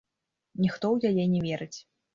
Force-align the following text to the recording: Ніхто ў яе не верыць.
Ніхто 0.63 0.85
ў 0.95 1.15
яе 1.15 1.23
не 1.37 1.47
верыць. 1.47 1.75